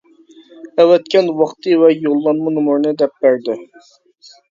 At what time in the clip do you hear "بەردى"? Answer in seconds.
3.27-3.59